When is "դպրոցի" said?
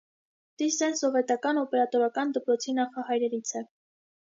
2.39-2.77